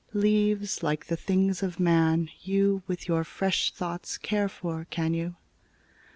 Leáves, 0.15 0.81
like 0.81 1.05
the 1.05 1.15
things 1.15 1.61
of 1.61 1.79
man, 1.79 2.27
you 2.41 2.81
With 2.87 3.07
your 3.07 3.23
fresh 3.23 3.71
thoughts 3.71 4.17
care 4.17 4.49
for, 4.49 4.87
can 4.89 5.13
you? 5.13 5.35